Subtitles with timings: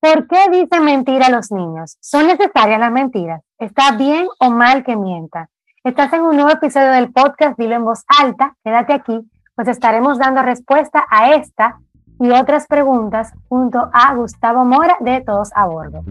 [0.00, 1.96] ¿Por qué dicen mentira los niños?
[2.00, 3.42] ¿Son necesarias las mentiras?
[3.58, 5.48] ¿Está bien o mal que mientan?
[5.82, 8.54] Estás en un nuevo episodio del podcast Dilo en voz alta.
[8.62, 11.80] Quédate aquí, pues estaremos dando respuesta a esta
[12.20, 16.04] y otras preguntas junto a Gustavo Mora de Todos a Bordo.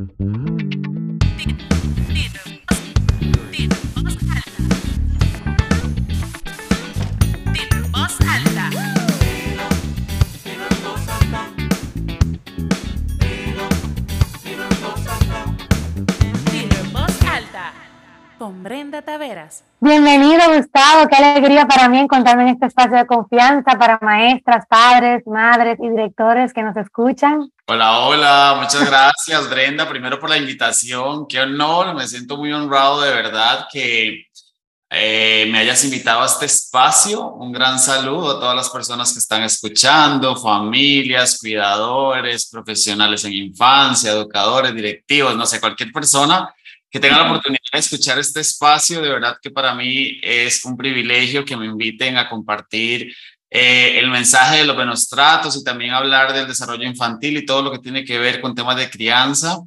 [18.37, 19.63] Con Brenda Taveras.
[19.79, 21.07] Bienvenido, Gustavo.
[21.07, 25.89] Qué alegría para mí encontrarme en este espacio de confianza para maestras, padres, madres y
[25.89, 27.51] directores que nos escuchan.
[27.67, 28.57] Hola, hola.
[28.61, 31.27] Muchas gracias, Brenda, primero por la invitación.
[31.27, 31.95] Qué honor.
[31.95, 34.27] Me siento muy honrado de verdad que
[34.89, 37.27] eh, me hayas invitado a este espacio.
[37.33, 44.11] Un gran saludo a todas las personas que están escuchando, familias, cuidadores, profesionales en infancia,
[44.11, 46.53] educadores, directivos, no sé, cualquier persona
[46.89, 49.01] que tenga la oportunidad de escuchar este espacio.
[49.01, 53.13] De verdad que para mí es un privilegio que me inviten a compartir
[53.49, 57.61] eh, el mensaje de los buenos tratos y también hablar del desarrollo infantil y todo
[57.61, 59.59] lo que tiene que ver con temas de crianza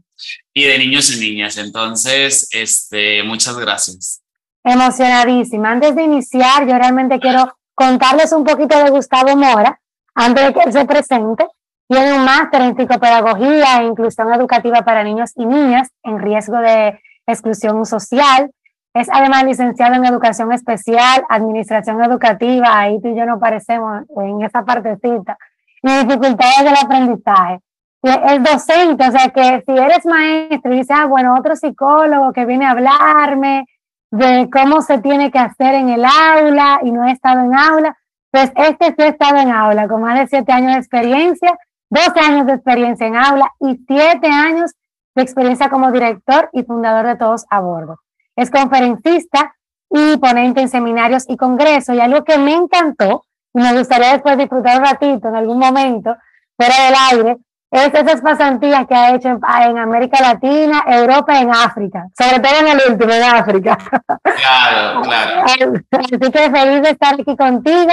[0.52, 1.56] y de niños y niñas.
[1.56, 4.22] Entonces, este, muchas gracias.
[4.62, 5.70] Emocionadísima.
[5.70, 9.80] Antes de iniciar, yo realmente quiero contarles un poquito de Gustavo Mora,
[10.14, 11.46] antes de que él se presente.
[11.88, 17.00] Tiene un máster en psicopedagogía e inclusión educativa para niños y niñas en riesgo de
[17.26, 18.50] exclusión social.
[18.92, 24.42] Es además licenciado en educación especial, administración educativa, ahí tú y yo no parecemos en
[24.42, 25.38] esa partecita,
[25.82, 27.60] y dificultades del aprendizaje.
[28.02, 32.46] Es docente, o sea que si eres maestro y dices, ah, bueno, otro psicólogo que
[32.46, 33.66] viene a hablarme
[34.10, 37.96] de cómo se tiene que hacer en el aula y no he estado en aula,
[38.30, 41.56] pues este sí ha estado en aula con más de siete años de experiencia,
[41.90, 44.72] 12 años de experiencia en aula y siete años
[45.14, 48.00] de experiencia como director y fundador de Todos a Bordo.
[48.36, 49.54] Es conferencista
[49.90, 51.94] y ponente en seminarios y congresos.
[51.94, 56.16] Y algo que me encantó, y me gustaría después disfrutar un ratito en algún momento,
[56.56, 57.36] fuera del aire,
[57.70, 62.58] es esas pasantías que ha hecho en, América Latina, Europa y en África, sobre todo
[62.60, 63.78] en el último, en África.
[64.24, 65.72] Claro, claro.
[65.92, 67.92] Así que feliz de estar aquí contigo.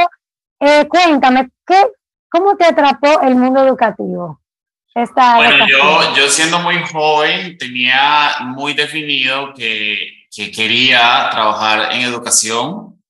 [0.59, 1.91] Eh, cuéntame, ¿qué,
[2.29, 4.39] ¿cómo te atrapó el mundo educativo?
[5.35, 13.01] Bueno, yo, yo siendo muy joven tenía muy definido que, que quería trabajar en educación.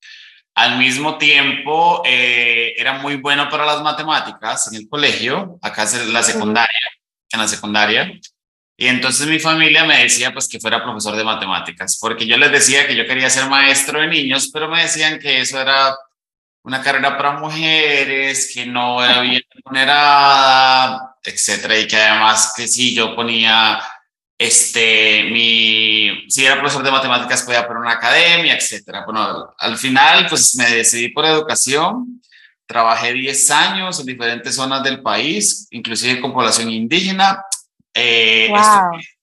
[0.56, 6.12] Al mismo tiempo, eh, era muy bueno para las matemáticas en el colegio, acá en
[6.12, 6.80] la secundaria,
[7.32, 8.12] en la secundaria.
[8.76, 12.52] Y entonces mi familia me decía pues que fuera profesor de matemáticas, porque yo les
[12.52, 15.96] decía que yo quería ser maestro de niños, pero me decían que eso era
[16.64, 22.96] una carrera para mujeres, que no era bien remunerada, etcétera, y que además que si
[22.96, 23.80] yo ponía,
[24.38, 29.04] este, mi, si era profesor de matemáticas podía poner una academia, etcétera.
[29.06, 32.22] Bueno, al final pues me decidí por educación,
[32.66, 37.44] trabajé 10 años en diferentes zonas del país, inclusive con población indígena.
[37.94, 38.52] Eh,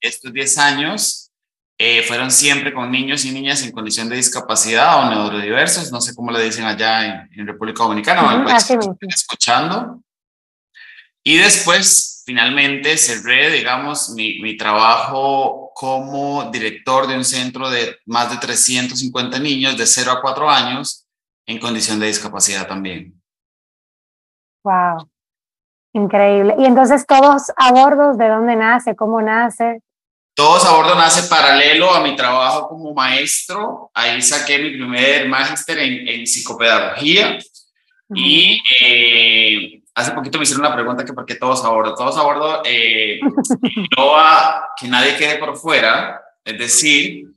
[0.01, 1.31] estos 10 años
[1.79, 6.15] eh, fueron siempre con niños y niñas en condición de discapacidad o neurodiversos, no sé
[6.15, 8.45] cómo le dicen allá en, República Dominicana,
[9.09, 10.01] escuchando.
[11.27, 18.31] Y después, finalmente, cerré, digamos, mi, mi, trabajo como director de un centro de más
[18.31, 21.07] de 350 niños de 0 a 4 años
[21.47, 23.19] en condición de discapacidad también.
[24.65, 25.09] Wow,
[25.95, 26.57] increíble.
[26.59, 28.95] Y entonces todos a bordo, ¿de dónde nace?
[28.95, 29.81] ¿Cómo nace?
[30.35, 33.91] Todos a bordo nace paralelo a mi trabajo como maestro.
[33.95, 37.39] Ahí saqué mi primer máster en, en, psicopedagogía.
[38.15, 41.95] Y eh, hace poquito me hicieron una pregunta que por qué todos a bordo.
[41.95, 43.21] Todos a bordo eh,
[43.99, 47.29] a que nadie quede por fuera, es decir,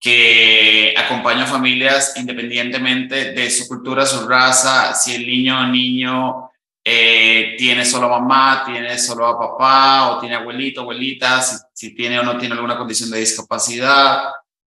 [0.00, 6.50] que acompaño a familias independientemente de su cultura, su raza, si el niño o niño
[6.84, 11.40] eh, tiene solo mamá, tiene solo a papá o tiene abuelito, abuelita,
[11.72, 14.24] si, tiene o no tiene alguna condición de discapacidad.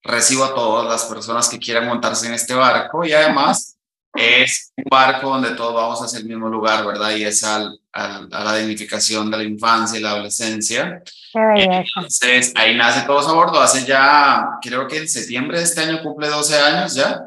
[0.02, 3.69] Recibo a todas las personas que quieran montarse en este barco y además
[4.20, 7.16] es un barco donde todos vamos hacia el mismo lugar, ¿verdad?
[7.16, 11.02] Y es al, a la dignificación de la infancia y la adolescencia.
[11.34, 13.62] Entonces, ahí nace todos a bordo.
[13.62, 17.22] Hace ya, creo que en septiembre de este año cumple 12 años ya.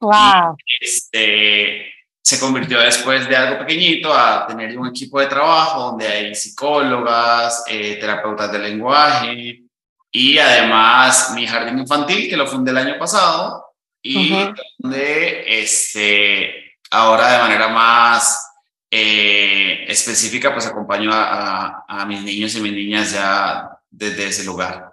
[0.00, 0.56] Wow.
[0.80, 6.34] este, se convirtió después de algo pequeñito a tener un equipo de trabajo donde hay
[6.34, 9.62] psicólogas, eh, terapeutas de lenguaje
[10.10, 13.63] y además mi jardín infantil que lo fundé el año pasado
[14.06, 18.54] y donde este, ahora de manera más
[18.90, 24.92] eh, específica, pues acompaño a, a, mis niños y mis niñas ya desde ese lugar.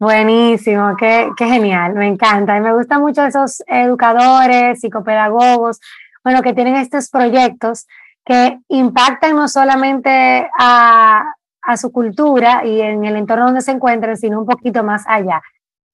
[0.00, 2.56] Buenísimo, qué, qué genial, me encanta.
[2.56, 5.80] Y me gustan mucho esos educadores, psicopedagogos,
[6.24, 7.86] bueno, que tienen estos proyectos
[8.24, 11.24] que impactan no solamente a,
[11.62, 15.40] a su cultura y en el entorno donde se encuentran, sino un poquito más allá.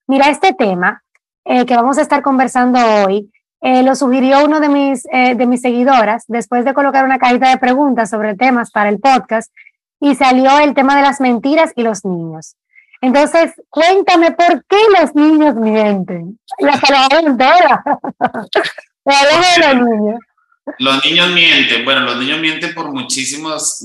[0.07, 1.04] Mira, este tema
[1.45, 3.31] eh, que vamos a estar conversando hoy,
[3.61, 7.51] eh, lo sugirió uno de mis, eh, de mis seguidoras después de colocar una cajita
[7.51, 9.53] de preguntas sobre temas para el podcast
[10.01, 12.57] y salió el tema de las mentiras y los niños.
[13.01, 16.39] Entonces, cuéntame por qué los niños mienten.
[16.59, 17.85] La palabra entera.
[19.05, 20.21] de los niños.
[20.79, 21.85] Los niños mienten.
[21.85, 23.85] Bueno, los niños mienten por muchísimas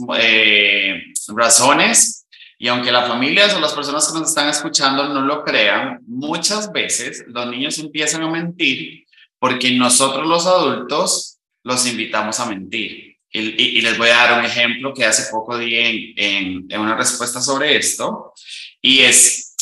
[1.35, 2.25] razones.
[2.59, 6.71] Y aunque las familias o las personas que nos están escuchando no lo crean, muchas
[6.71, 9.05] veces los niños empiezan a mentir
[9.39, 13.17] porque nosotros los adultos los invitamos a mentir.
[13.31, 17.39] Y, les voy a dar un ejemplo que hace poco di en, en una respuesta
[17.41, 18.33] sobre esto.
[18.81, 19.55] Y es,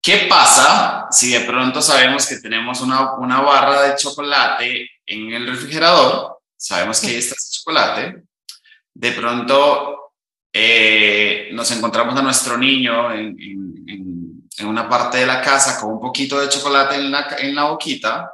[0.00, 5.46] ¿qué pasa si de pronto sabemos que tenemos una, una barra de chocolate en el
[5.46, 8.22] refrigerador sabemos que ahí está ese chocolate,
[8.92, 10.07] de pronto
[10.52, 15.92] eh, nos encontramos a nuestro niño en, en, en, una parte de la casa con
[15.92, 18.30] un poquito de chocolate en la, en la boquita,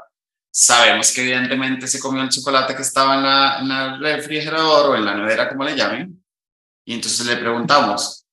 [0.51, 4.97] sabemos que evidentemente se comió el chocolate que estaba en, la, en el refrigerador o
[4.97, 6.25] en la nevera, como le llamen,
[6.87, 8.27] y entonces le preguntamos,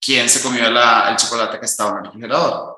[0.00, 2.76] ¿quién se comió la, el chocolate que estaba en el refrigerador?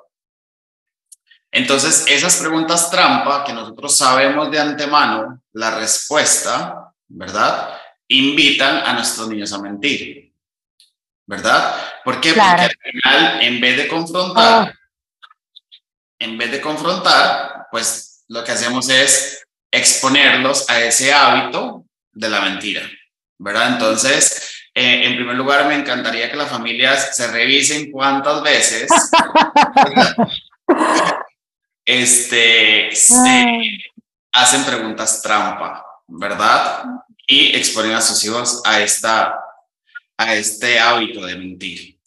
[1.51, 7.78] Entonces, esas preguntas trampa que nosotros sabemos de antemano la respuesta, ¿verdad?
[8.09, 10.33] Invitan a nuestros niños a mentir,
[11.27, 11.77] ¿verdad?
[12.05, 12.33] ¿Por qué?
[12.33, 15.23] Porque al final, en vez de confrontar, oh.
[16.19, 22.41] en vez de confrontar, pues lo que hacemos es exponerlos a ese hábito de la
[22.41, 22.83] mentira,
[23.39, 23.75] ¿verdad?
[23.75, 28.89] Entonces, eh, en primer lugar, me encantaría que las familias se revisen cuántas veces
[31.85, 33.61] este, se
[34.33, 36.85] hacen preguntas trampa, ¿verdad?
[37.29, 39.39] Y exponen a sus hijos a, esta,
[40.17, 41.99] a este hábito de mentir.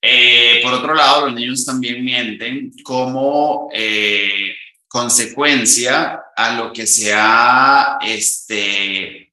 [0.00, 4.54] Eh, por otro lado, los niños también mienten como eh,
[4.86, 9.32] consecuencia a lo que se ha, este,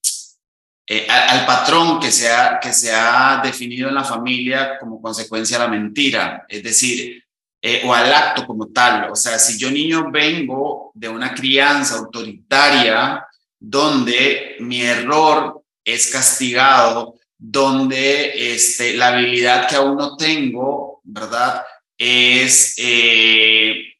[0.87, 5.59] eh, al, patrón que se, ha, que se ha definido en la familia como consecuencia
[5.59, 6.45] de la mentira.
[6.49, 7.23] Es decir,
[7.67, 9.09] eh, o al acto como tal.
[9.09, 13.25] O sea, si yo niño vengo de una crianza autoritaria
[13.67, 21.63] donde mi error es castigado, donde este, la habilidad que aún no tengo, ¿verdad?
[21.97, 23.95] Es eh,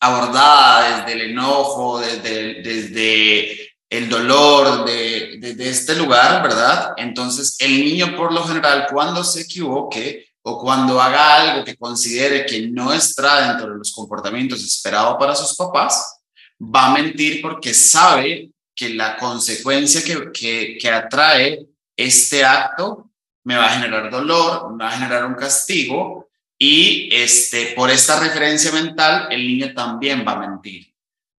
[0.00, 6.92] abordada desde el enojo, desde, desde el dolor, de, desde este lugar, ¿verdad?
[6.96, 12.44] Entonces, el niño por lo general, cuando se equivoque, o cuando haga algo que considere
[12.46, 16.20] que no está dentro de los comportamientos esperados para sus papás,
[16.60, 21.66] va a mentir porque sabe que la consecuencia que, que, que atrae
[21.96, 23.10] este acto
[23.44, 26.28] me va a generar dolor, me va a generar un castigo
[26.58, 30.92] y este, por esta referencia mental el niño también va a mentir.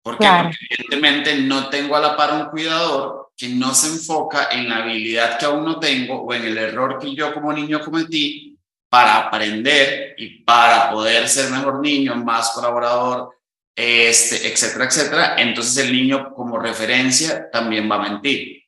[0.02, 4.79] Porque evidentemente no tengo a la par un cuidador que no se enfoca en la
[4.79, 8.58] habilidad que aún no tengo o en el error que yo como niño cometí
[8.88, 13.31] para aprender y para poder ser mejor niño, más colaborador,
[13.74, 18.62] este, etcétera, etcétera, entonces el niño como referencia también va a mentir.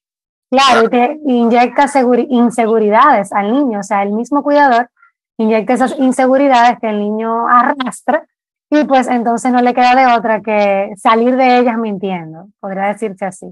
[0.50, 1.90] Claro, y te inyecta
[2.28, 4.88] inseguridades al niño, o sea, el mismo cuidador
[5.37, 8.25] inyecta esas inseguridades que el niño arrastra
[8.70, 13.25] y pues entonces no le queda de otra que salir de ellas mintiendo, podría decirse
[13.25, 13.46] así.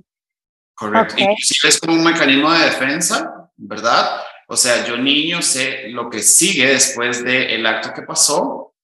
[0.75, 1.15] Correcto.
[1.19, 4.21] Y si es como un mecanismo de defensa, ¿verdad?
[4.49, 8.75] O sea, yo niño sé lo que sigue después del acto que pasó.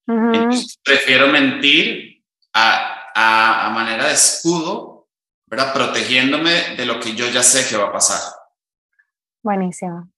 [0.83, 2.08] prefiero mentir
[2.53, 5.07] a, a, a, manera de escudo,
[5.45, 5.73] ¿verdad?
[5.73, 8.21] Protegiéndome de lo que yo ya sé que va a pasar.
[9.41, 10.11] Buenísimo.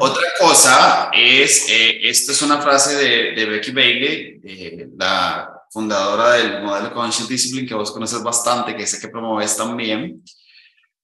[0.00, 6.62] Otra cosa es, eh, esta es una frase de, de Becky Bailey, la fundadora del
[6.64, 10.24] modelo Conscious Discipline, que vos conoces bastante, que sé que promueves también.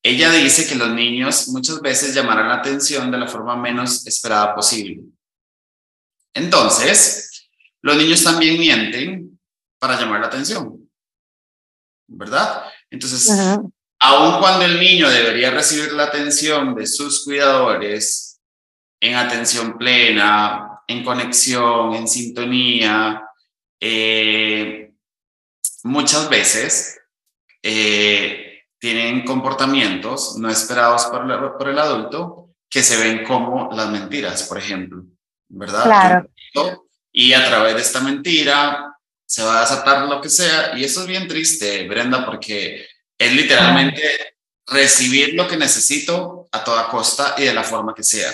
[0.02, 4.54] Ella dice que los niños muchas veces llamarán la atención de la forma menos esperada
[4.54, 5.02] posible.
[6.34, 7.48] Entonces,
[7.80, 9.33] los niños también mienten
[9.84, 10.90] para llamar la atención,
[12.06, 12.64] ¿verdad?
[12.88, 13.28] Entonces,
[14.00, 18.40] aun cuando el niño debería recibir la atención de sus cuidadores
[18.98, 23.28] en atención plena, en conexión, en sintonía,
[23.78, 24.94] eh,
[25.82, 26.98] muchas veces
[27.62, 34.44] eh, tienen comportamientos no esperados por, por el adulto que se ven como las mentiras,
[34.44, 35.04] por ejemplo,
[35.46, 35.84] ¿verdad?
[35.84, 36.88] Claro.
[37.12, 38.93] Y a través de esta mentira
[39.34, 40.78] se va a desatar lo que sea.
[40.78, 42.86] Y eso es bien triste, Brenda, porque
[43.18, 48.30] es literalmente recibir lo que necesito a toda costa y de la forma que sea,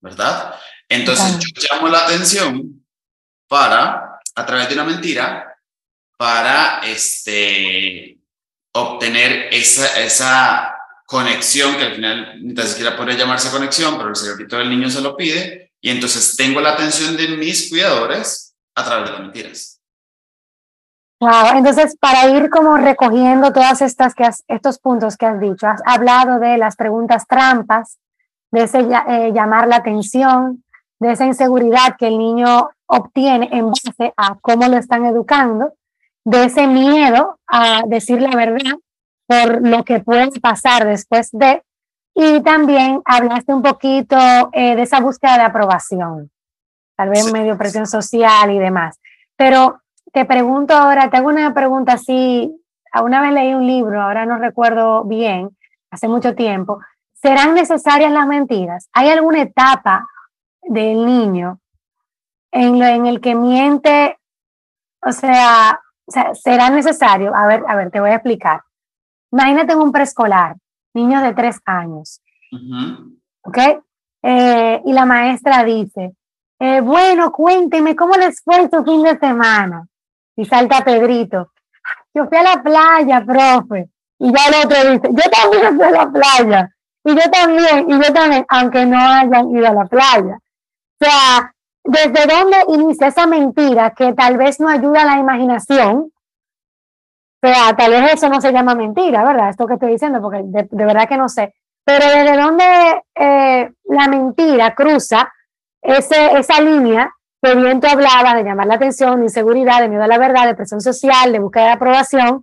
[0.00, 0.54] ¿verdad?
[0.88, 2.86] Entonces yo llamo la atención
[3.48, 5.52] para, a través de una mentira,
[6.16, 8.20] para este,
[8.72, 14.58] obtener esa, esa conexión que al final ni siquiera podría llamarse conexión, pero el cerebrito
[14.58, 19.06] del niño se lo pide y entonces tengo la atención de mis cuidadores a través
[19.06, 19.73] de las mentiras.
[21.24, 25.80] Wow, entonces para ir como recogiendo todas estas que estos puntos que has dicho, has
[25.86, 27.98] hablado de las preguntas trampas,
[28.52, 30.62] de ese eh, llamar la atención,
[31.00, 35.72] de esa inseguridad que el niño obtiene en base a cómo lo están educando,
[36.26, 38.74] de ese miedo a decir la verdad
[39.26, 41.62] por lo que puede pasar después de,
[42.14, 44.18] y también hablaste un poquito
[44.52, 46.30] eh, de esa búsqueda de aprobación,
[46.98, 49.00] tal vez medio presión social y demás.
[49.36, 49.80] Pero
[50.14, 52.54] te pregunto ahora, te hago una pregunta así,
[53.02, 55.50] una vez leí un libro, ahora no recuerdo bien,
[55.90, 56.78] hace mucho tiempo,
[57.12, 58.88] ¿serán necesarias las mentiras?
[58.92, 60.06] ¿Hay alguna etapa
[60.62, 61.58] del niño
[62.52, 64.16] en, lo, en el que miente?
[65.02, 68.62] O sea, o sea, será necesario, a ver, a ver, te voy a explicar.
[69.32, 70.54] Imagínate en un preescolar,
[70.94, 72.22] niños de tres años,
[73.42, 73.58] ¿ok?
[74.22, 76.14] Eh, y la maestra dice,
[76.60, 79.88] eh, bueno, cuénteme cómo les fue su fin de semana.
[80.36, 81.52] Y salta Pedrito,
[82.12, 83.88] yo fui a la playa, profe.
[84.18, 86.70] Y ya el otro dice, yo también fui a la playa.
[87.04, 90.38] Y yo también, y yo también, aunque no hayan ido a la playa.
[91.00, 96.10] O sea, ¿desde dónde inicia esa mentira que tal vez no ayuda a la imaginación?
[97.42, 99.50] O sea, tal vez eso no se llama mentira, ¿verdad?
[99.50, 101.54] Esto que estoy diciendo, porque de, verdad que no sé.
[101.84, 105.30] Pero desde dónde eh, la mentira cruza
[105.82, 107.13] ese, esa línea
[107.44, 110.46] que bien tú hablabas de llamar la atención, de inseguridad, de miedo a la verdad,
[110.46, 112.42] de presión social, de búsqueda de aprobación,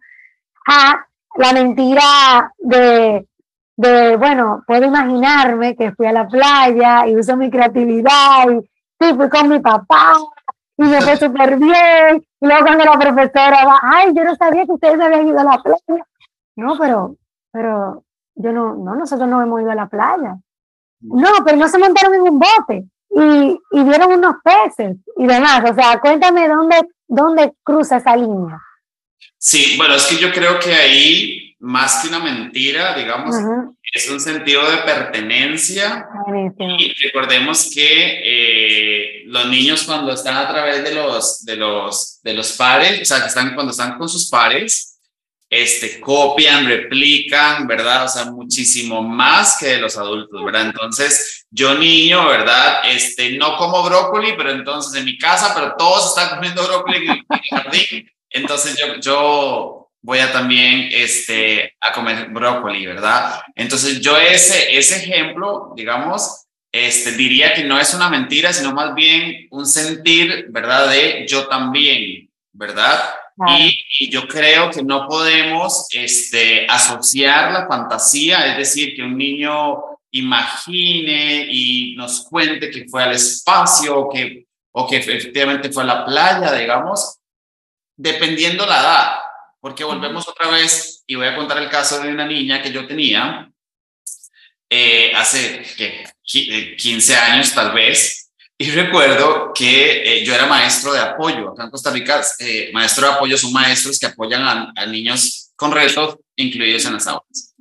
[0.68, 1.06] a
[1.36, 3.28] la mentira de,
[3.78, 8.62] de, bueno, puedo imaginarme que fui a la playa y uso mi creatividad y
[9.00, 10.14] sí, fui con mi papá
[10.78, 12.24] y me fue súper bien.
[12.40, 15.44] Y luego cuando la profesora va, ay, yo no sabía que ustedes habían ido a
[15.44, 16.06] la playa.
[16.56, 17.16] No, pero,
[17.52, 18.04] pero
[18.36, 20.38] yo no, no, nosotros no hemos ido a la playa.
[21.02, 25.64] No, pero no se montaron en un bote y, y vieron unos peces y demás.
[25.70, 28.60] O sea, cuéntame dónde, dónde cruza esa línea.
[29.38, 33.36] Sí, bueno, es que yo creo que ahí, más que una mentira, digamos,
[33.94, 36.08] es un sentido de pertenencia.
[36.78, 42.34] Y recordemos que eh, los niños cuando están a través de los, de los, de
[42.34, 44.91] los pares, o sea, que están, cuando están con sus pares,
[45.52, 48.06] este, copian, replican, ¿verdad?
[48.06, 50.68] O sea, muchísimo más que los adultos, ¿verdad?
[50.68, 52.84] Entonces, yo niño, ¿verdad?
[52.86, 57.12] Este, no como brócoli, pero entonces en mi casa, pero todos están comiendo brócoli en
[57.12, 58.10] el jardín.
[58.30, 63.42] Entonces yo, yo voy a también este, a comer brócoli, ¿verdad?
[63.54, 68.96] Entonces yo ese, ese ejemplo, digamos, este, diría que no es una mentira, sino más
[68.96, 70.90] bien un sentir, ¿verdad?
[70.90, 73.02] De yo también, ¿verdad?
[73.48, 79.18] Y, y, yo creo que no podemos este, asociar la fantasía, es decir, que un
[79.18, 85.84] niño imagine y nos cuente que fue al espacio o que, o que efectivamente fue
[85.84, 87.20] a la playa, digamos,
[87.96, 89.12] dependiendo la edad,
[89.60, 92.86] porque volvemos otra vez y voy a contar el caso de una niña que yo
[92.88, 93.52] tenía
[94.70, 95.64] eh, hace
[96.24, 98.21] 15 eh, años tal vez,
[98.62, 101.50] y recuerdo que eh, yo era maestro de apoyo.
[101.50, 102.22] Acá en Costa Rica,
[102.74, 107.56] maestro de apoyo son maestros que apoyan a, niños con retos incluidos en las aulas.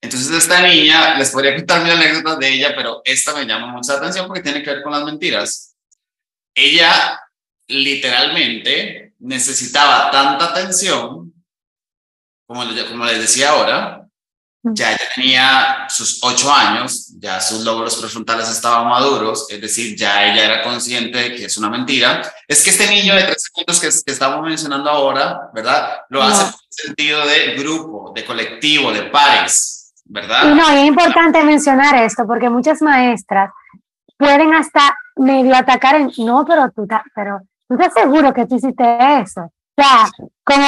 [0.00, 3.94] Entonces, esta niña, les podría contar mil anécdotas de ella, pero esta me llama mucha
[3.94, 5.74] atención porque tiene que ver con las mentiras.
[6.54, 7.20] Ella
[7.66, 11.34] literalmente necesitaba tanta atención,
[12.46, 14.05] como, como les decía ahora,
[14.74, 20.24] ya ella tenía sus ocho años, ya sus logros prefrontales estaban maduros, es decir, ya
[20.26, 22.22] ella era consciente de que es una mentira.
[22.48, 25.98] Es que este niño de tres años que, que estamos mencionando ahora, ¿verdad?
[26.08, 30.50] Lo hace en sentido de grupo, de colectivo, de pares, ¿verdad?
[30.50, 33.50] Y no, es importante mencionar esto porque muchas maestras
[34.16, 39.20] pueden hasta medio atacar en, no, pero tú, pero ¿Tú estás seguro que tú hiciste
[39.20, 39.40] eso?
[39.42, 40.08] O sea,
[40.44, 40.66] como,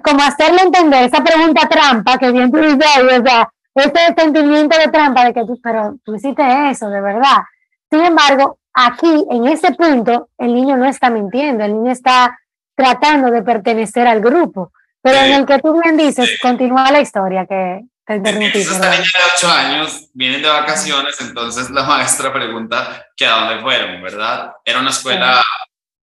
[0.00, 4.88] como hacerle entender esa pregunta trampa que bien tú dices, o sea, ese sentimiento de
[4.88, 7.38] trampa de que tú, pero tú hiciste eso, de verdad.
[7.90, 12.38] Sin embargo, aquí, en ese punto, el niño no está mintiendo, el niño está
[12.74, 14.72] tratando de pertenecer al grupo.
[15.02, 18.58] Pero en el que tú bien dices, continúa la historia que te interrumpí.
[18.60, 23.62] Esta niña de 8 años vienen de vacaciones, entonces la maestra pregunta que a dónde
[23.62, 24.52] fueron, ¿verdad?
[24.64, 25.42] Era una escuela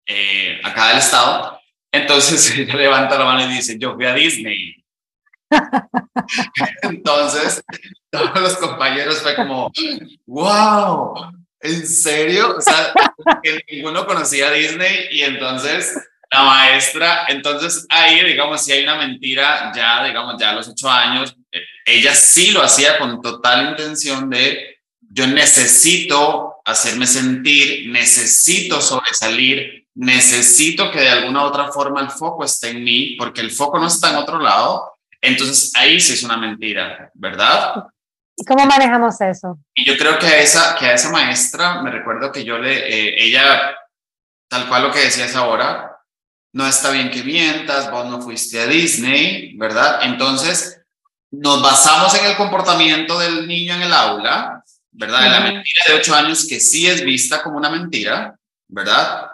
[0.06, 1.61] eh, acá del estado.
[1.92, 4.76] Entonces ella levanta la mano y dice, yo fui a Disney.
[6.82, 7.62] entonces
[8.10, 9.70] todos los compañeros fue como,
[10.26, 11.30] wow,
[11.60, 12.56] ¿en serio?
[12.56, 12.94] O sea,
[13.70, 15.94] ninguno conocía Disney y entonces
[16.32, 20.90] la maestra, entonces ahí, digamos, si hay una mentira, ya, digamos, ya a los ocho
[20.90, 28.80] años, eh, ella sí lo hacía con total intención de, yo necesito hacerme sentir, necesito
[28.80, 33.50] sobresalir, necesito que de alguna u otra forma el foco esté en mí, porque el
[33.50, 34.94] foco no está en otro lado.
[35.20, 37.84] Entonces ahí sí es una mentira, ¿verdad?
[38.36, 39.58] ¿Y cómo manejamos eso?
[39.74, 42.72] Y yo creo que a esa, que a esa maestra, me recuerdo que yo le,
[42.72, 43.76] eh, ella,
[44.48, 45.96] tal cual lo que decías ahora,
[46.54, 50.00] no está bien que mientas, vos no fuiste a Disney, ¿verdad?
[50.02, 50.82] Entonces,
[51.30, 55.26] nos basamos en el comportamiento del niño en el aula, ¿verdad?
[55.26, 58.36] En la mentira de ocho años que sí es vista como una mentira,
[58.68, 59.31] ¿verdad?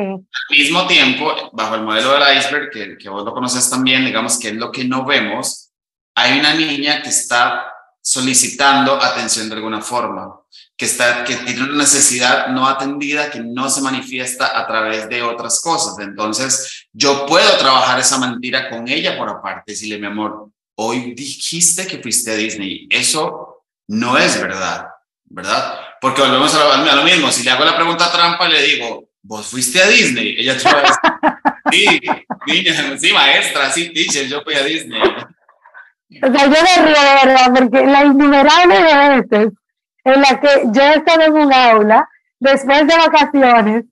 [0.00, 4.38] Al mismo tiempo, bajo el modelo del iceberg, que, que vos lo conoces también, digamos
[4.38, 5.70] que es lo que no vemos,
[6.14, 10.40] hay una niña que está solicitando atención de alguna forma,
[10.76, 15.22] que, está, que tiene una necesidad no atendida que no se manifiesta a través de
[15.22, 15.98] otras cosas.
[15.98, 21.86] Entonces, yo puedo trabajar esa mentira con ella por aparte, decirle, mi amor, hoy dijiste
[21.86, 22.86] que fuiste a Disney.
[22.88, 24.86] Eso no es verdad,
[25.26, 25.78] ¿verdad?
[26.00, 27.30] Porque volvemos a lo, mismo.
[27.30, 30.36] Si le hago la pregunta trampa, le digo, ¿vos fuiste a Disney?
[30.38, 30.82] Ella te va a
[31.70, 32.00] decir, sí,
[32.46, 35.00] niña, sí, maestra, sí, teacher, yo fui a Disney.
[36.22, 39.52] O sea, yo me río de verdad, porque la innumerable veces
[40.04, 42.08] en la que yo he estado en un aula
[42.40, 43.84] después de vacaciones,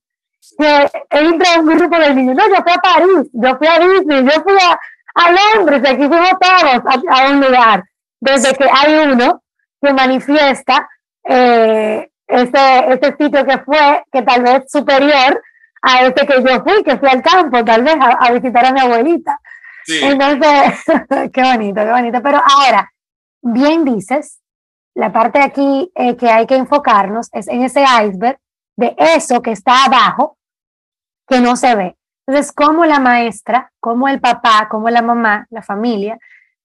[0.58, 4.24] que entra un grupo de niños, no, yo fui a París, yo fui a Disney,
[4.24, 4.78] yo fui a,
[5.14, 7.84] a Londres, aquí fuimos todos a, un lugar,
[8.20, 9.42] desde que hay uno
[9.82, 10.88] que manifiesta
[11.24, 15.42] eh, ese, ese sitio que fue, que tal vez superior
[15.82, 18.80] a ese que yo fui, que fui al campo, tal vez a, visitar a mi
[18.80, 19.38] abuelita.
[19.86, 20.84] Entonces,
[21.32, 22.22] qué bonito, qué bonito.
[22.22, 22.90] Pero ahora,
[23.42, 24.40] bien dices
[24.96, 28.38] la parte aquí eh, que hay que enfocarnos es en ese iceberg
[28.76, 30.38] de eso que está abajo,
[31.28, 31.96] que no se ve.
[32.26, 36.18] Entonces, como la maestra, como el papá, como la mamá, la familia,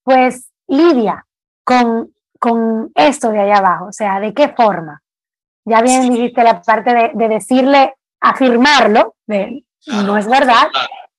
[0.03, 1.25] pues lidia
[1.65, 5.00] con, con esto de allá abajo, o sea, ¿de qué forma?
[5.65, 10.69] Ya bien dijiste la parte de, de decirle, afirmarlo, de, no es verdad.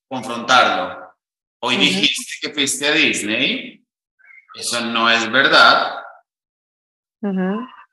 [0.09, 1.15] Confrontarlo.
[1.61, 3.85] Hoy dijiste que fuiste a Disney,
[4.55, 6.03] eso no es verdad,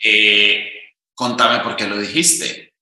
[0.03, 0.71] eh,
[1.13, 2.73] contame por qué lo dijiste,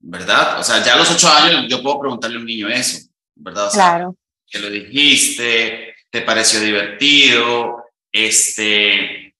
[0.00, 0.58] ¿verdad?
[0.58, 3.70] O sea, ya a los ocho años yo puedo preguntarle a un niño eso, ¿verdad?
[3.72, 4.16] claro.
[4.46, 9.36] Que lo dijiste, te pareció divertido, este,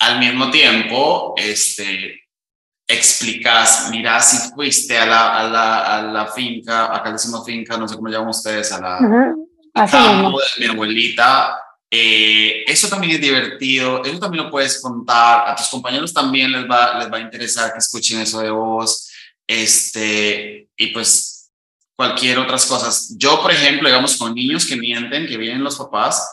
[0.00, 2.21] al mismo tiempo, este,
[2.92, 7.88] explicas, mira, si fuiste a la, a la, a la finca, acá decimos finca, no
[7.88, 9.34] sé cómo llaman ustedes, a la,
[9.90, 11.56] campo de mi abuelita,
[11.90, 16.64] eh, eso también es divertido, eso también lo puedes contar, a tus compañeros también les
[16.64, 19.10] va, les va a interesar que escuchen eso de vos,
[19.46, 21.50] este, y pues
[21.94, 23.14] cualquier otras cosas.
[23.16, 26.26] Yo, por ejemplo, digamos, con niños que mienten, que vienen los papás,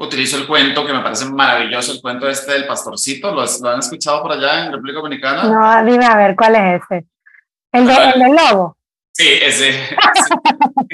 [0.00, 3.80] utilizo el cuento que me parece maravilloso, el cuento este del pastorcito, ¿lo, lo han
[3.80, 5.44] escuchado por allá en República Dominicana?
[5.44, 7.06] No, dime a ver, ¿cuál es ese?
[7.72, 8.76] ¿El, de, el del lobo?
[9.12, 9.96] Sí, ese,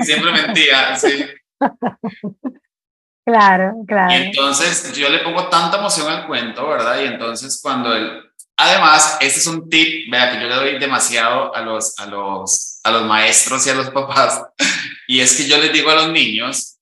[0.03, 1.25] siempre mentía, sí.
[3.29, 4.13] Claro, claro.
[4.13, 7.01] Y entonces yo le pongo tanta emoción al cuento, ¿verdad?
[7.01, 8.23] Y entonces cuando él...
[8.57, 12.79] Además, este es un tip, vea, que yo le doy demasiado a los, a, los,
[12.85, 14.43] a los maestros y a los papás,
[15.09, 16.79] y es que yo les digo a los niños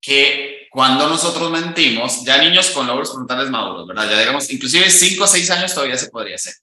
[0.00, 4.08] que cuando nosotros mentimos, ya niños con lóbulos frontales maduros, ¿verdad?
[4.08, 6.54] Ya digamos, inclusive 5 o 6 años todavía se podría hacer.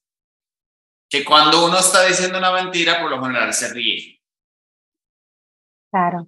[1.08, 4.20] Que cuando uno está diciendo una mentira, por lo general se ríe.
[5.92, 6.28] Claro.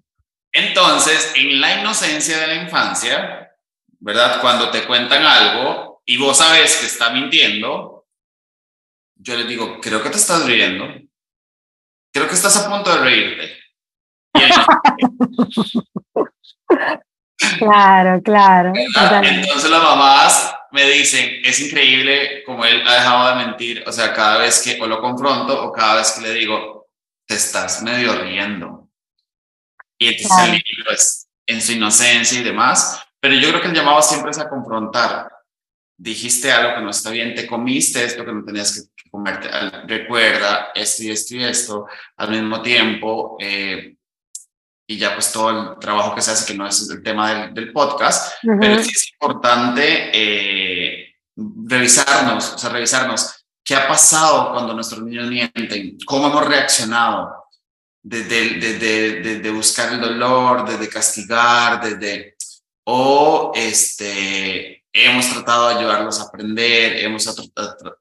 [0.51, 3.51] Entonces, en la inocencia de la infancia,
[3.97, 4.39] ¿verdad?
[4.41, 8.05] Cuando te cuentan algo y vos sabes que está mintiendo,
[9.15, 10.85] yo les digo, creo que te estás riendo.
[12.13, 13.57] Creo que estás a punto de reírte.
[17.57, 18.73] claro, claro.
[18.75, 24.13] Entonces las mamás me dicen, es increíble como él ha dejado de mentir, o sea,
[24.13, 26.87] cada vez que o lo confronto o cada vez que le digo,
[27.25, 28.81] te estás medio riendo
[30.01, 33.75] y entonces el niño pues, en su inocencia y demás, pero yo creo que el
[33.75, 35.31] llamado siempre es a confrontar.
[35.95, 39.47] Dijiste algo que no está bien, te comiste esto que no tenías que comerte,
[39.85, 41.85] recuerda esto y esto y esto
[42.17, 43.37] al mismo tiempo.
[43.39, 43.95] Eh,
[44.91, 47.71] y ya pues todo el trabajo que se hace, que no es el tema del,
[47.71, 55.01] podcast, pero sí es importante eh, revisarnos, o sea, revisarnos qué ha pasado cuando nuestros
[55.03, 57.45] niños mienten, cómo hemos reaccionado
[58.03, 62.35] desde, desde, de buscar el dolor, desde castigar, desde,
[62.83, 67.25] o este, hemos tratado de ayudarlos a aprender, hemos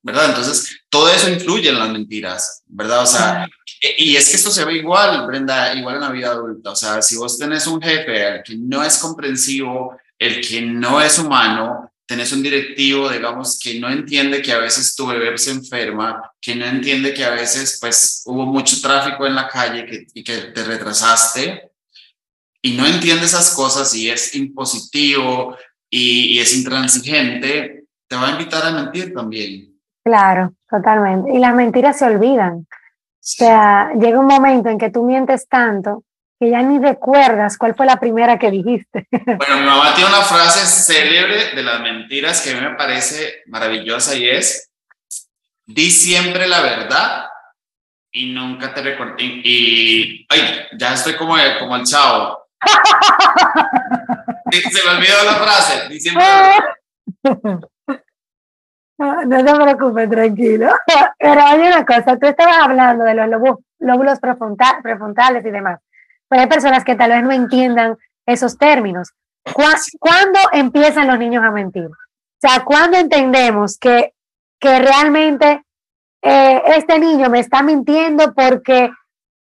[0.03, 0.31] ¿verdad?
[0.31, 3.03] Entonces, todo eso influye en las mentiras, ¿verdad?
[3.03, 3.49] O sea,
[3.81, 6.71] e, y es que esto se ve igual, Brenda, igual en la vida adulta.
[6.71, 11.01] O sea, si vos tenés un jefe el que no es comprensivo, el que no
[11.01, 15.53] es humano, tenés un directivo, digamos, que no entiende que a veces tu bebé se
[15.53, 20.07] enferma, que no entiende que a veces, pues, hubo mucho tráfico en la calle que,
[20.13, 21.71] y que te retrasaste,
[22.63, 25.57] y no entiende esas cosas y es impositivo,
[25.91, 29.77] y, es intransigente, te va a invitar a mentir también.
[30.05, 31.33] Claro, totalmente.
[31.33, 32.59] Y las mentiras se olvidan.
[32.61, 36.05] O sea, llega un momento en que tú mientes tanto
[36.39, 39.07] que ya ni recuerdas cuál fue la primera que dijiste.
[39.13, 43.43] Bueno, mi mamá tiene una frase célebre de las mentiras que a mí me parece
[43.47, 44.71] maravillosa y es,
[45.67, 47.27] di siempre la verdad
[48.11, 49.17] y nunca te recuerdo.
[49.19, 52.39] Y, ay, ya estoy como, como el chavo.
[54.71, 55.89] Se me olvidó la frase.
[59.01, 60.69] No te preocupes, tranquilo.
[61.19, 65.81] Pero hay una cosa, tú estabas hablando de los lóbulos prefrontales y demás,
[66.29, 69.13] pero hay personas que tal vez no entiendan esos términos.
[69.99, 71.87] ¿Cuándo empiezan los niños a mentir?
[71.87, 74.13] O sea, ¿cuándo entendemos que,
[74.61, 75.63] que realmente
[76.23, 78.91] eh, este niño me está mintiendo porque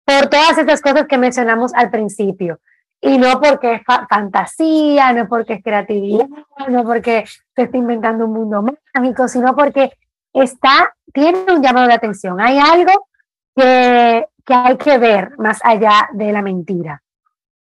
[0.05, 2.59] por todas estas cosas que mencionamos al principio?
[3.07, 6.27] Y no porque es fantasía, no porque es creatividad,
[6.69, 8.65] no porque se está inventando un mundo
[8.95, 9.93] mágico, sino porque
[10.33, 12.41] está, tiene un llamado de atención.
[12.41, 13.09] Hay algo
[13.55, 17.03] que, que hay que ver más allá de la mentira.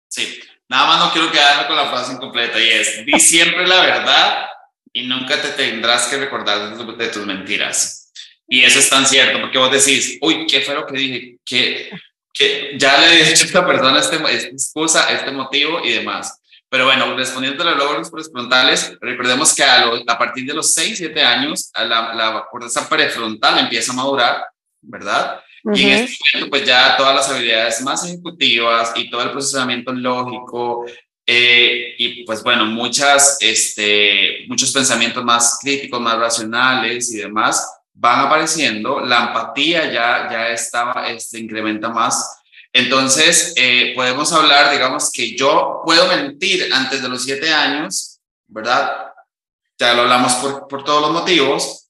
[0.09, 3.81] Sí, nada más no quiero quedarme con la frase incompleta y es, di siempre la
[3.81, 4.47] verdad
[4.93, 8.13] y nunca te tendrás que recordar de, tus mentiras.
[8.47, 11.39] Y eso es tan cierto, porque vos decís, uy, ¿qué fue lo que dije?
[11.47, 11.91] ¿Qué,
[12.33, 16.41] que ya le he dicho a esta persona este, esta excusa, este motivo y demás.
[16.69, 20.99] Pero bueno, respondiendo a los lóbulos prefrontales, recordemos que a, a, partir de los 6,
[20.99, 24.45] 7 años, la, la corteza prefrontal empieza a madurar,
[24.81, 25.41] ¿verdad?
[25.75, 29.93] Y en este momento, pues ya todas las habilidades más ejecutivas y todo el procesamiento
[29.93, 30.87] lógico,
[31.27, 38.27] eh, y pues bueno, muchas, este, muchos pensamientos más críticos, más racionales y demás, van
[38.27, 42.41] apareciendo, la empatía ya, ya estaba, este, incrementa más.
[42.73, 49.13] Entonces, eh, podemos hablar, digamos, que yo puedo mentir antes de los siete años, ¿verdad?
[49.79, 51.89] Ya lo hablamos por, por todos los motivos.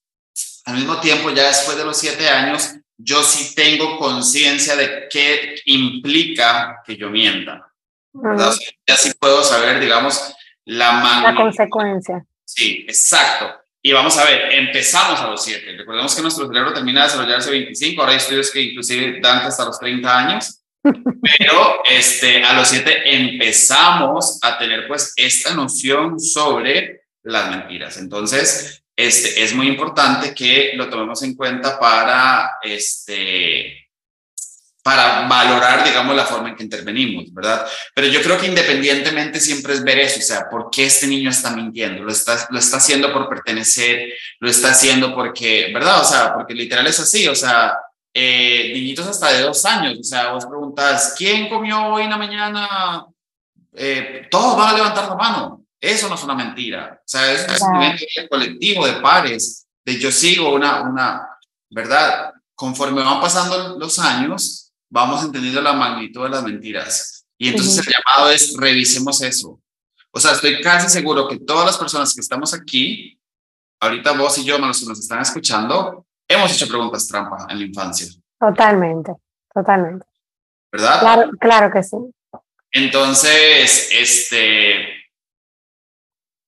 [0.64, 5.56] Al mismo tiempo, ya después de los siete años, yo sí tengo conciencia de qué
[5.66, 7.70] implica que yo mienta.
[8.12, 8.52] ¿verdad?
[8.86, 10.34] ya sí puedo saber, digamos,
[10.64, 12.24] la La consecuencia.
[12.44, 13.60] Sí, exacto.
[13.82, 15.74] Y vamos a ver, empezamos a los 7.
[15.78, 19.38] Recordemos que nuestro cerebro termina de desarrollarse a 25, ahora hay estudios que inclusive dan
[19.38, 26.20] hasta los 30 años, pero este, a los 7 empezamos a tener pues esta noción
[26.20, 27.96] sobre las mentiras.
[27.96, 33.88] Entonces, este, es muy importante que lo tomemos en cuenta para este,
[34.82, 37.66] para valorar, digamos, la forma en que intervenimos, ¿verdad?
[37.94, 41.30] Pero yo creo que independientemente siempre es ver eso, o sea, ¿por qué este niño
[41.30, 42.02] está mintiendo?
[42.02, 44.14] ¿Lo está, lo está haciendo por pertenecer?
[44.38, 46.00] ¿Lo está haciendo porque, ¿verdad?
[46.00, 47.74] O sea, porque literal es así, o sea,
[48.14, 52.16] eh, niñitos hasta de dos años, o sea, vos preguntas, ¿quién comió hoy en la
[52.16, 53.04] mañana?
[53.74, 55.64] Eh, todos van a levantar la mano.
[55.80, 57.00] Eso no es una mentira.
[57.00, 61.26] O sea, es un colectivo de pares, de yo sigo una, una,
[61.70, 62.32] ¿verdad?
[62.54, 67.24] Conforme van pasando los años, vamos entendiendo la magnitud de las mentiras.
[67.38, 69.60] Y entonces el llamado es revisemos eso.
[70.10, 73.18] O sea, estoy casi seguro que todas las personas que estamos aquí,
[73.80, 77.64] ahorita vos y yo, los que nos están escuchando, hemos hecho preguntas trampa en la
[77.64, 78.08] infancia.
[78.38, 79.12] Totalmente,
[79.54, 80.04] totalmente.
[80.72, 81.00] ¿Verdad?
[81.00, 81.96] Claro, claro que sí.
[82.72, 84.86] Entonces, este,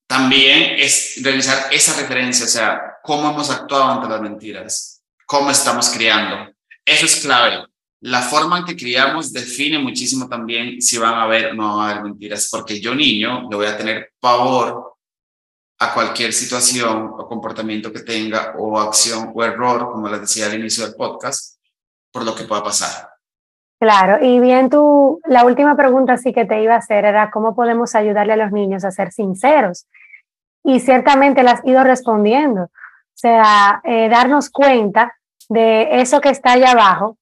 [0.07, 5.90] también es revisar esa referencia, o sea, cómo hemos actuado ante las mentiras, cómo estamos
[5.90, 6.52] criando.
[6.85, 7.71] Eso es clave
[8.02, 11.86] la forma en que criamos define muchísimo también si van a haber o no van
[11.86, 14.96] a haber mentiras, porque yo niño le voy a tener pavor
[15.78, 20.54] a cualquier situación o comportamiento que tenga o acción o error, como les decía al
[20.54, 21.60] inicio del podcast,
[22.12, 23.08] por lo que pueda pasar.
[23.80, 27.54] Claro, y bien tú, la última pregunta sí que te iba a hacer era cómo
[27.54, 29.86] podemos ayudarle a los niños a ser sinceros.
[30.64, 32.64] Y ciertamente las has ido respondiendo.
[32.64, 32.70] O
[33.14, 35.16] sea, eh, darnos cuenta
[35.48, 37.18] de eso que está allá abajo,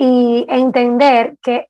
[0.00, 1.66] y entender que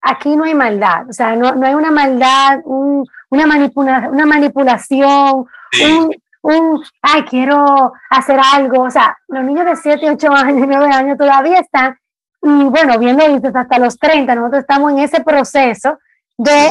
[0.00, 5.46] aquí no hay maldad, o sea, no, no hay una maldad, una, manipula, una manipulación,
[5.84, 10.86] un, un, ay, quiero hacer algo, o sea, los niños de 7, 8 años, 9
[10.86, 11.98] años todavía están,
[12.40, 15.98] y bueno, bien lo dices, hasta los 30, nosotros estamos en ese proceso
[16.38, 16.70] de,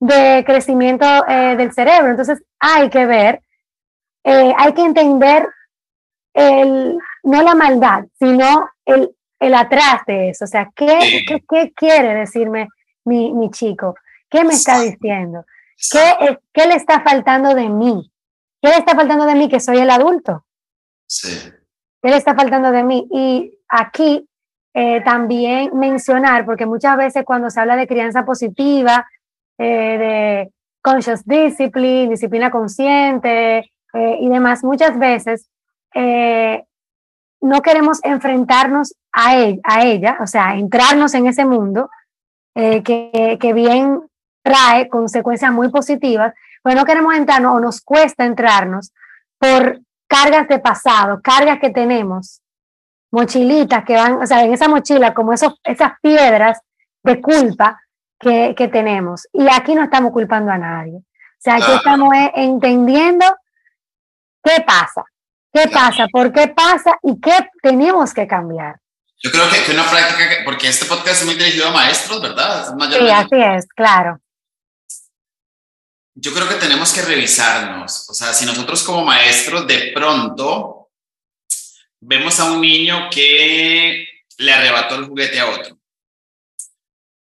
[0.00, 3.42] de crecimiento eh, del cerebro, entonces hay que ver,
[4.24, 5.50] eh, hay que entender
[6.32, 10.44] el, no la maldad, sino el, el atrás de eso.
[10.44, 12.68] O sea, ¿qué, ¿qué, quiere decirme
[13.04, 13.94] mi, mi, chico?
[14.28, 15.44] ¿Qué me está diciendo?
[15.90, 18.10] ¿Qué, ¿Qué le está faltando de mí?
[18.62, 20.44] ¿Qué le está faltando de mí que soy el adulto?
[21.06, 21.52] Sí.
[22.02, 23.06] ¿Qué le está faltando de mí?
[23.10, 24.28] Y aquí
[24.74, 29.06] eh, también mencionar, porque muchas veces cuando se habla de crianza positiva,
[29.56, 29.64] eh,
[29.98, 33.58] de conscious discipline, disciplina consciente
[33.94, 35.50] eh, y demás, muchas veces
[37.40, 41.90] no queremos enfrentarnos a, él, a ella, o sea, entrarnos en ese mundo
[42.54, 44.00] eh, que, que, bien
[44.42, 48.92] trae consecuencias muy positivas, pero no queremos entrarnos o nos cuesta entrarnos
[49.38, 52.40] por cargas de pasado, cargas que tenemos,
[53.10, 56.60] mochilitas que van, o sea, en esa mochila, como esos, esas piedras
[57.02, 57.80] de culpa
[58.18, 59.28] que, que tenemos.
[59.32, 60.96] Y aquí no estamos culpando a nadie.
[60.96, 63.24] O sea, aquí estamos eh, entendiendo
[64.42, 65.04] qué pasa,
[65.56, 66.06] ¿Qué pasa?
[66.08, 66.98] ¿Por qué pasa?
[67.02, 68.78] ¿Y qué tenemos que cambiar?
[69.22, 72.74] Yo creo que, una práctica, porque este podcast es muy dirigido a maestros, ¿verdad?
[72.90, 74.20] Sí, así es, claro.
[76.14, 78.10] Yo creo que tenemos que revisarnos.
[78.10, 80.90] O sea, si nosotros como maestros de pronto
[82.00, 85.78] vemos a un niño que le arrebató el juguete a otro.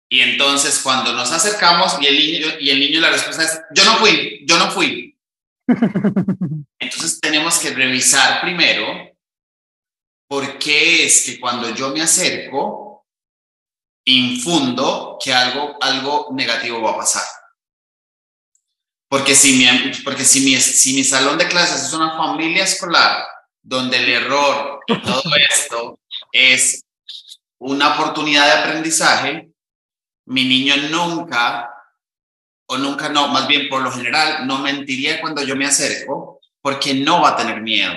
[0.08, 3.84] Y entonces cuando nos acercamos y el niño, y el niño la respuesta es, yo
[3.84, 5.19] no fui, yo no fui.
[6.78, 8.86] Entonces tenemos que revisar primero
[10.28, 13.06] por qué es que cuando yo me acerco,
[14.04, 17.24] infundo que algo, algo negativo va a pasar.
[19.08, 19.66] Porque si mi,
[20.04, 23.26] porque si mi, si mi salón de clases es una familia escolar
[23.62, 25.98] donde el error todo esto
[26.32, 26.84] es
[27.58, 29.50] una oportunidad de aprendizaje,
[30.26, 31.69] mi niño nunca
[32.70, 36.94] o nunca no, más bien por lo general, no mentiría cuando yo me acerco porque
[36.94, 37.94] no va a tener miedo,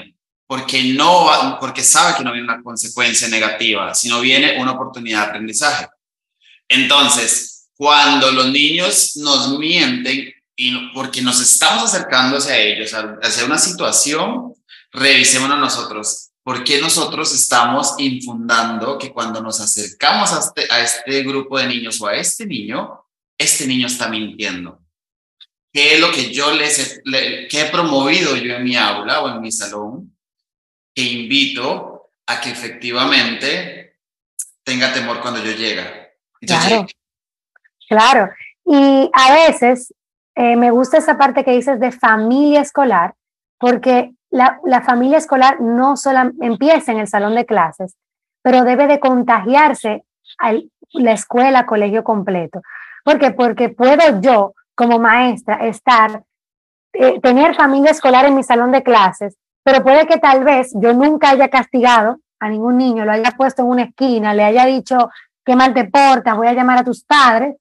[0.47, 5.25] porque, no va, porque sabe que no viene una consecuencia negativa, sino viene una oportunidad
[5.25, 5.87] de aprendizaje.
[6.67, 13.59] Entonces, cuando los niños nos mienten y porque nos estamos acercando hacia ellos, hacia una
[13.59, 14.55] situación,
[14.91, 16.31] revisémonos nosotros.
[16.41, 21.67] ¿Por qué nosotros estamos infundando que cuando nos acercamos a este, a este grupo de
[21.67, 23.03] niños o a este niño,
[23.37, 24.79] este niño está mintiendo.
[25.71, 29.41] ¿Qué es lo que yo les he, he promovido yo en mi aula o en
[29.41, 30.15] mi salón?
[30.93, 33.97] Que invito a que efectivamente
[34.63, 36.09] tenga temor cuando yo llega.
[36.39, 36.85] claro,
[37.89, 38.29] claro.
[38.65, 39.93] Y a veces
[40.35, 43.13] eh, me gusta esa parte que dices de familia escolar,
[43.57, 47.95] porque la, la familia escolar no solo empieza en el salón de clases,
[48.41, 50.03] pero debe de contagiarse
[50.39, 50.53] a
[50.93, 52.61] la escuela, colegio completo.
[53.03, 53.31] ¿Por qué?
[53.31, 56.23] Porque puedo yo, como maestra, estar,
[56.93, 60.93] eh, tener familia escolar en mi salón de clases, pero puede que tal vez yo
[60.93, 65.09] nunca haya castigado a ningún niño, lo haya puesto en una esquina, le haya dicho
[65.45, 67.55] qué mal te portas, voy a llamar a tus padres,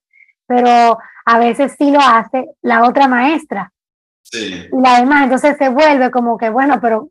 [0.47, 3.71] pero a veces sí lo hace la otra maestra.
[4.21, 4.67] Sí.
[4.71, 7.09] Y la demás, entonces se vuelve como que, bueno, pero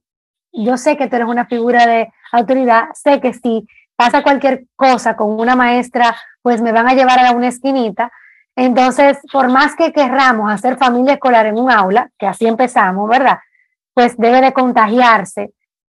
[0.52, 3.66] yo sé que tú eres una figura de autoridad, sé que si
[3.96, 8.10] pasa cualquier cosa con una maestra, pues me van a llevar a una esquinita,
[8.56, 13.38] entonces, por más que querramos hacer familia escolar en un aula, que así empezamos, ¿verdad?
[13.94, 15.52] Pues debe de contagiarse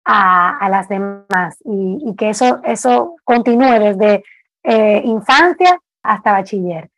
[0.04, 4.24] a, a las demás y, y, que eso, eso continúe desde
[4.62, 6.90] eh, infancia hasta bachiller.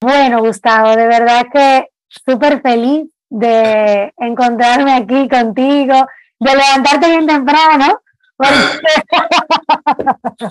[0.00, 6.06] Bueno, Gustavo, de verdad que súper feliz de encontrarme aquí contigo,
[6.38, 8.00] de levantarte bien temprano,
[8.36, 8.54] porque,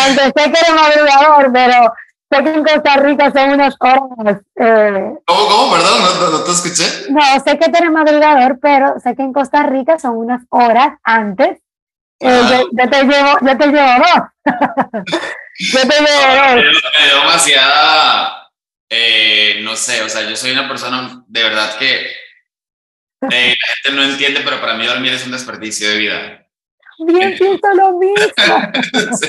[0.00, 1.92] aunque sé que eres madrugador, pero
[2.30, 4.40] Sé que en Costa Rica son unas horas.
[4.56, 5.72] Eh, ¿Cómo, cómo?
[5.72, 6.84] Perdón, no, te escuché.
[7.10, 11.58] No, sé que eres madrugador, pero sé que en Costa Rica son unas horas antes.
[12.18, 14.44] Eh, yo, te llevo, yo te llevo dos.
[15.58, 16.82] yo te llevo dos.
[16.98, 18.50] Me dio demasiada.
[18.88, 22.06] Eh, no sé, o sea, yo soy una persona de verdad que
[23.30, 26.46] eh, la gente no entiende, pero para mí dormir es un desperdicio de vida.
[26.98, 28.16] Bien, siento lo mismo.
[29.20, 29.28] sí.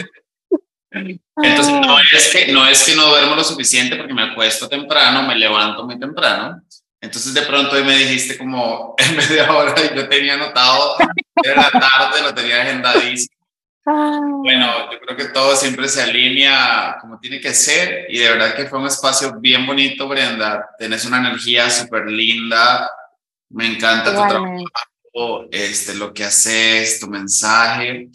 [0.91, 5.23] Entonces, no es, que, no es que no duermo lo suficiente porque me acuesto temprano,
[5.23, 6.62] me levanto muy temprano.
[7.02, 10.95] Entonces, de pronto hoy me dijiste como en media hora y yo tenía anotado,
[11.43, 13.38] era la tarde, lo tenía agendadísimo.
[13.86, 18.54] Bueno, yo creo que todo siempre se alinea como tiene que ser y de verdad
[18.54, 20.69] que fue un espacio bien bonito, Brenda.
[20.78, 22.91] Tienes una energía súper linda.
[23.50, 28.10] Me encanta tu trabajo, este, lo que haces, tu mensaje.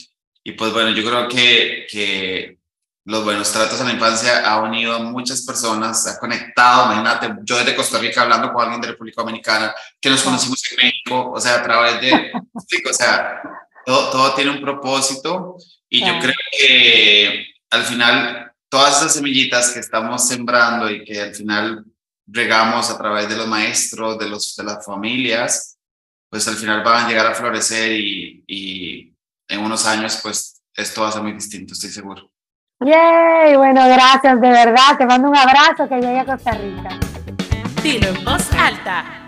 [0.44, 2.58] Y pues bueno, yo creo que, que
[3.04, 7.58] los buenos tratos en la infancia ha unido a muchas personas, ha conectado, imagínate, yo
[7.58, 11.40] desde Costa Rica hablando con alguien de República Dominicana, que nos conocimos en México, o
[11.40, 12.32] sea, a través de,
[12.90, 13.42] o sea,
[13.84, 15.56] todo, todo tiene un propósito
[15.88, 21.34] y yo creo que al final todas esas semillitas que estamos sembrando y que al
[21.34, 21.84] final
[22.26, 25.76] regamos a través de los maestros, de, los, de las familias,
[26.30, 29.12] pues al final van a llegar a florecer y, y
[29.48, 32.31] en unos años pues esto va a ser muy distinto, estoy seguro.
[32.84, 36.90] Yay, bueno, gracias de verdad, te mando un abrazo que llegue a Costa Rica.
[37.82, 39.21] Dilo en.